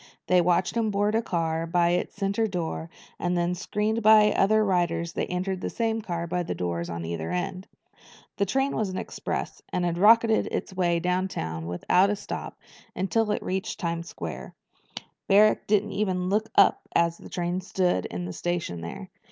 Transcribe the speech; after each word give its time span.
They 0.25 0.41
watched 0.41 0.75
him 0.75 0.89
board 0.89 1.13
a 1.13 1.21
car 1.21 1.67
by 1.67 1.89
its 1.89 2.15
center 2.15 2.47
door 2.47 2.89
and 3.19 3.37
then, 3.37 3.53
screened 3.53 4.01
by 4.01 4.31
other 4.31 4.65
riders, 4.65 5.13
they 5.13 5.27
entered 5.27 5.61
the 5.61 5.69
same 5.69 6.01
car 6.01 6.25
by 6.25 6.41
the 6.41 6.55
doors 6.55 6.89
at 6.89 7.05
either 7.05 7.29
end. 7.29 7.67
The 8.37 8.47
train 8.47 8.75
was 8.75 8.89
an 8.89 8.97
express, 8.97 9.61
and 9.71 9.85
it 9.85 9.97
rocketed 9.99 10.47
its 10.49 10.73
way 10.73 10.99
downtown 10.99 11.67
without 11.67 12.09
a 12.09 12.15
stop 12.15 12.57
until 12.95 13.29
it 13.29 13.43
reached 13.43 13.79
Times 13.79 14.09
Square. 14.09 14.55
Barrack 15.27 15.67
didn't 15.67 15.91
even 15.91 16.29
look 16.29 16.49
up 16.55 16.81
as 16.95 17.19
the 17.19 17.29
train 17.29 17.61
stood 17.61 18.07
in 18.07 18.25
the 18.25 18.33
station 18.33 18.81
there. 18.81 19.11